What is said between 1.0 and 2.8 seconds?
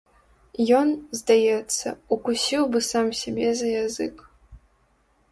здаецца, укусіў